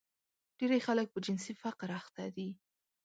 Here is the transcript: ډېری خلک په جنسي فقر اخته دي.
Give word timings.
ډېری 0.57 0.79
خلک 0.87 1.07
په 1.11 1.19
جنسي 1.25 1.53
فقر 1.61 1.89
اخته 1.99 2.23
دي. 2.35 2.49